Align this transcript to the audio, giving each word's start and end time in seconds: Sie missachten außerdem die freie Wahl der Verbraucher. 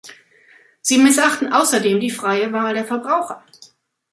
Sie 0.81 0.97
missachten 0.97 1.53
außerdem 1.53 1.99
die 1.99 2.09
freie 2.09 2.51
Wahl 2.53 2.73
der 2.73 2.85
Verbraucher. 2.85 3.43